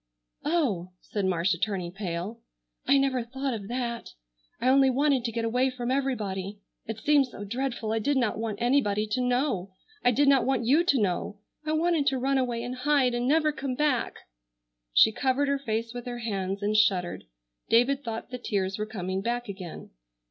"Oh!" 0.45 0.93
said 0.99 1.25
Marcia, 1.27 1.59
turning 1.59 1.91
pale, 1.91 2.39
"I 2.87 2.97
never 2.97 3.21
thought 3.23 3.53
of 3.53 3.67
that. 3.67 4.13
I 4.59 4.67
only 4.67 4.89
wanted 4.89 5.23
to 5.23 5.31
get 5.31 5.45
away 5.45 5.69
from 5.69 5.91
everybody. 5.91 6.57
It 6.87 6.97
seemed 6.97 7.27
so 7.27 7.43
dreadful 7.43 7.91
I 7.91 7.99
did 7.99 8.17
not 8.17 8.39
want 8.39 8.59
anybody 8.59 9.05
to 9.05 9.21
know. 9.21 9.75
I 10.03 10.09
did 10.09 10.27
not 10.27 10.43
want 10.43 10.65
you 10.65 10.83
to 10.83 10.99
know. 10.99 11.37
I 11.67 11.73
wanted 11.73 12.07
to 12.07 12.17
run 12.17 12.39
away 12.39 12.63
and 12.63 12.77
hide, 12.77 13.13
and 13.13 13.27
never 13.27 13.51
come 13.51 13.75
back!" 13.75 14.15
She 14.91 15.11
covered 15.11 15.47
her 15.47 15.59
face 15.59 15.93
with 15.93 16.07
her 16.07 16.17
hands 16.17 16.63
and 16.63 16.75
shuddered. 16.75 17.25
David 17.69 18.03
thought 18.03 18.31
the 18.31 18.39
tears 18.39 18.79
were 18.79 18.87
coming 18.87 19.21
back 19.21 19.47
again. 19.47 19.91